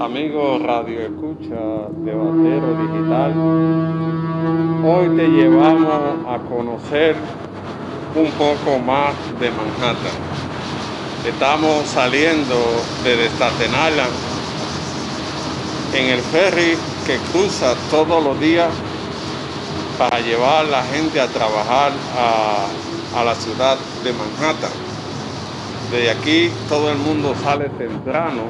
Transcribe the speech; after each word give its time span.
Amigo 0.00 0.58
Radio 0.58 1.02
Escucha 1.02 1.88
de 2.04 2.14
Batero 2.14 2.74
Digital, 2.82 3.32
hoy 4.84 5.16
te 5.16 5.28
llevamos 5.28 6.26
a 6.26 6.38
conocer 6.48 7.14
un 8.16 8.28
poco 8.32 8.80
más 8.80 9.14
de 9.38 9.50
Manhattan. 9.52 10.18
Estamos 11.24 11.86
saliendo 11.86 12.56
de 13.04 13.26
Staten 13.26 13.70
Island 13.70 14.12
en 15.94 16.06
el 16.08 16.20
ferry 16.22 16.76
que 17.06 17.16
cruza 17.30 17.76
todos 17.88 18.22
los 18.22 18.40
días 18.40 18.70
para 19.96 20.18
llevar 20.18 20.66
a 20.66 20.70
la 20.70 20.82
gente 20.82 21.20
a 21.20 21.28
trabajar 21.28 21.92
a, 22.18 23.20
a 23.20 23.24
la 23.24 23.34
ciudad 23.36 23.78
de 24.02 24.12
Manhattan. 24.12 24.72
Desde 25.92 26.10
aquí 26.10 26.50
todo 26.68 26.90
el 26.90 26.98
mundo 26.98 27.32
sale 27.44 27.68
temprano 27.68 28.42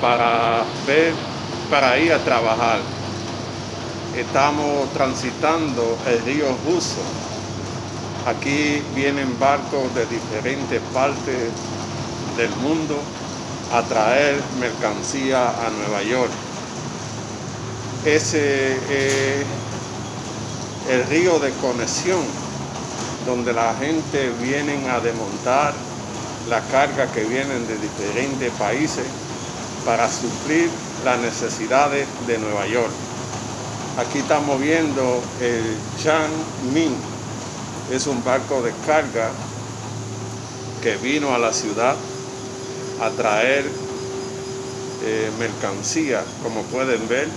para 0.00 0.64
ver, 0.86 1.12
para 1.70 1.98
ir 1.98 2.12
a 2.12 2.18
trabajar. 2.18 2.80
Estamos 4.16 4.92
transitando 4.92 5.98
el 6.06 6.24
río 6.24 6.46
Ruso. 6.66 7.02
Aquí 8.26 8.82
vienen 8.94 9.38
barcos 9.38 9.94
de 9.94 10.06
diferentes 10.06 10.80
partes 10.92 11.50
del 12.36 12.50
mundo 12.56 12.98
a 13.72 13.82
traer 13.82 14.40
mercancía 14.60 15.48
a 15.48 15.70
Nueva 15.70 16.02
York. 16.02 16.30
Ese 18.04 18.72
es 18.72 19.46
el 20.88 21.04
río 21.08 21.38
de 21.38 21.50
conexión 21.54 22.20
donde 23.26 23.52
la 23.52 23.74
gente 23.74 24.30
viene 24.40 24.88
a 24.88 25.00
desmontar 25.00 25.74
la 26.48 26.60
carga 26.60 27.06
que 27.08 27.24
vienen 27.24 27.66
de 27.66 27.76
diferentes 27.76 28.52
países 28.52 29.04
para 29.86 30.10
suplir 30.10 30.68
las 31.04 31.20
necesidades 31.20 32.08
de 32.26 32.38
Nueva 32.38 32.66
York. 32.66 32.90
Aquí 33.98 34.18
estamos 34.18 34.60
viendo 34.60 35.22
el 35.40 35.62
Chang 36.02 36.28
Min, 36.74 36.92
es 37.92 38.08
un 38.08 38.22
barco 38.24 38.62
de 38.62 38.72
carga 38.84 39.30
que 40.82 40.96
vino 40.96 41.32
a 41.32 41.38
la 41.38 41.52
ciudad 41.52 41.94
a 43.00 43.10
traer 43.10 43.64
eh, 45.04 45.30
mercancía, 45.38 46.24
como 46.42 46.62
pueden 46.62 47.06
ver. 47.08 47.28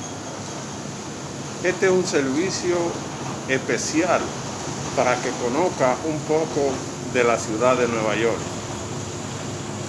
Este 1.64 1.86
es 1.86 1.92
un 1.92 2.06
servicio 2.06 2.78
especial 3.48 4.22
para 4.96 5.16
que 5.22 5.30
conozca 5.44 5.96
un 6.04 6.18
poco 6.22 6.72
de 7.14 7.24
la 7.24 7.38
ciudad 7.38 7.78
de 7.78 7.88
Nueva 7.88 8.16
York. 8.16 8.40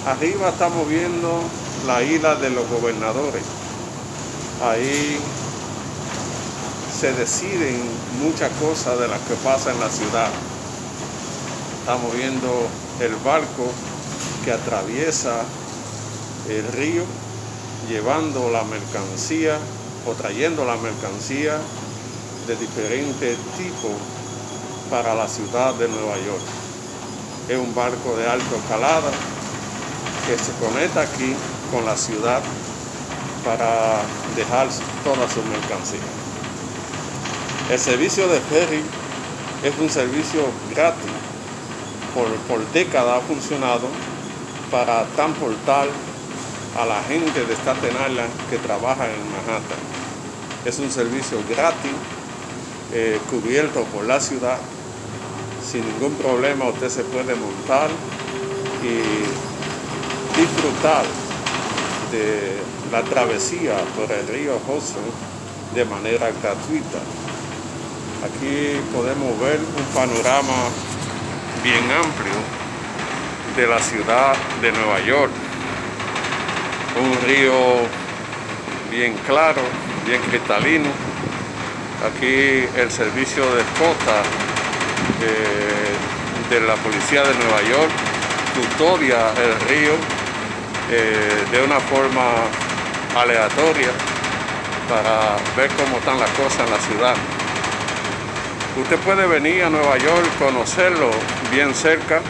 Arriba 0.06 0.50
estamos 0.50 0.86
viendo 0.88 1.42
la 1.86 2.02
isla 2.02 2.34
de 2.34 2.50
los 2.50 2.68
gobernadores. 2.68 3.42
Ahí 4.62 5.18
se 6.98 7.12
deciden 7.14 7.80
muchas 8.22 8.50
cosas 8.60 8.98
de 8.98 9.08
las 9.08 9.20
que 9.20 9.34
pasan 9.36 9.74
en 9.74 9.80
la 9.80 9.88
ciudad. 9.88 10.28
Estamos 11.80 12.14
viendo 12.14 12.68
el 13.00 13.14
barco 13.24 13.66
que 14.44 14.52
atraviesa 14.52 15.42
el 16.48 16.66
río 16.72 17.04
llevando 17.88 18.50
la 18.50 18.62
mercancía 18.64 19.56
o 20.06 20.12
trayendo 20.12 20.64
la 20.64 20.76
mercancía 20.76 21.58
de 22.46 22.56
diferentes 22.56 23.38
tipos 23.56 23.92
para 24.90 25.14
la 25.14 25.28
ciudad 25.28 25.74
de 25.74 25.88
Nueva 25.88 26.16
York. 26.16 26.42
Es 27.48 27.58
un 27.58 27.74
barco 27.74 28.16
de 28.16 28.28
alto 28.28 28.56
escalada 28.56 29.10
que 30.26 30.38
se 30.38 30.52
conecta 30.64 31.00
aquí 31.00 31.34
con 31.70 31.84
la 31.84 31.96
ciudad 31.96 32.42
para 33.44 34.02
dejar 34.36 34.68
toda 35.04 35.28
su 35.28 35.42
mercancía. 35.44 36.00
El 37.70 37.78
servicio 37.78 38.28
de 38.28 38.40
ferry 38.40 38.82
es 39.62 39.78
un 39.78 39.88
servicio 39.88 40.42
gratis. 40.70 41.10
Por, 42.14 42.28
por 42.48 42.72
décadas 42.72 43.18
ha 43.18 43.20
funcionado 43.20 43.86
para 44.70 45.04
transportar 45.14 45.86
a 46.78 46.86
la 46.86 47.02
gente 47.04 47.44
de 47.44 47.54
Staten 47.54 47.90
Island 47.90 48.30
que 48.50 48.58
trabaja 48.58 49.06
en 49.06 49.20
Manhattan. 49.30 49.78
Es 50.64 50.78
un 50.78 50.90
servicio 50.90 51.38
gratis, 51.48 51.92
eh, 52.92 53.18
cubierto 53.30 53.84
por 53.84 54.04
la 54.04 54.20
ciudad. 54.20 54.58
Sin 55.64 55.86
ningún 55.86 56.14
problema 56.14 56.66
usted 56.66 56.88
se 56.88 57.04
puede 57.04 57.34
montar 57.36 57.90
y 58.82 60.40
disfrutar 60.40 61.04
de 62.10 62.56
la 62.90 63.02
travesía 63.02 63.76
por 63.96 64.10
el 64.10 64.26
río 64.28 64.58
Hudson 64.66 65.04
de 65.74 65.84
manera 65.84 66.30
gratuita. 66.42 66.98
Aquí 68.24 68.80
podemos 68.92 69.38
ver 69.40 69.58
un 69.58 69.84
panorama 69.94 70.68
bien 71.62 71.84
amplio 71.90 72.34
de 73.56 73.66
la 73.66 73.78
ciudad 73.78 74.34
de 74.60 74.72
Nueva 74.72 75.00
York. 75.00 75.32
Un 77.00 77.28
río 77.28 77.52
bien 78.90 79.14
claro, 79.26 79.62
bien 80.06 80.20
cristalino. 80.22 80.88
Aquí 82.06 82.66
el 82.76 82.90
servicio 82.90 83.44
de 83.54 83.62
escolta 83.62 84.22
eh, 85.22 86.50
de 86.50 86.60
la 86.66 86.74
policía 86.76 87.22
de 87.22 87.34
Nueva 87.34 87.62
York 87.62 87.90
custodia 88.54 89.32
el 89.36 89.68
río 89.68 90.19
eh, 90.90 91.44
de 91.52 91.62
una 91.62 91.78
forma 91.78 92.22
aleatoria 93.16 93.90
para 94.88 95.36
ver 95.56 95.70
cómo 95.76 95.98
están 95.98 96.18
las 96.18 96.30
cosas 96.30 96.66
en 96.66 96.70
la 96.70 96.80
ciudad. 96.80 97.16
Usted 98.80 98.98
puede 98.98 99.26
venir 99.26 99.62
a 99.64 99.70
Nueva 99.70 99.98
York, 99.98 100.26
conocerlo 100.38 101.10
bien 101.52 101.74
cerca. 101.74 102.20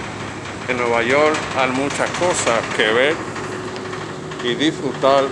En 0.68 0.76
Nueva 0.76 1.02
York 1.02 1.36
hay 1.58 1.70
muchas 1.70 2.10
cosas 2.10 2.60
que 2.76 2.86
ver 2.92 3.14
y 4.44 4.54
disfrutar 4.54 5.24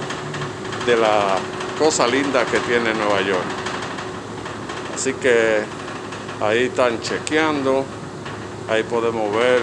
de 0.86 0.96
la 0.96 1.36
cosa 1.78 2.06
linda 2.06 2.44
que 2.46 2.58
tiene 2.60 2.94
Nueva 2.94 3.20
York. 3.20 3.44
Así 4.94 5.12
que 5.14 5.64
ahí 6.40 6.64
están 6.64 7.00
chequeando, 7.00 7.84
ahí 8.70 8.82
podemos 8.84 9.34
ver 9.34 9.62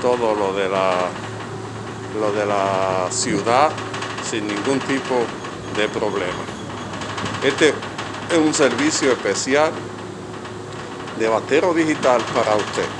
todo 0.00 0.34
lo 0.34 0.54
de 0.54 0.68
la 0.68 0.94
lo 2.18 2.32
de 2.32 2.46
la 2.46 3.08
ciudad 3.10 3.70
sin 4.28 4.46
ningún 4.46 4.78
tipo 4.80 5.24
de 5.76 5.88
problema. 5.88 6.44
Este 7.44 7.68
es 8.30 8.38
un 8.38 8.54
servicio 8.54 9.12
especial 9.12 9.72
de 11.18 11.28
batero 11.28 11.74
digital 11.74 12.20
para 12.34 12.56
usted. 12.56 12.99